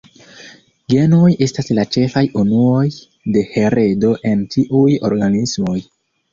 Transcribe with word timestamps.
Genoj 0.93 1.29
estas 1.47 1.69
la 1.81 1.85
ĉefaj 1.97 2.25
unuoj 2.45 2.81
de 3.37 3.45
heredo 3.53 4.17
en 4.33 4.45
ĉiuj 4.57 4.99
organismoj. 5.15 5.81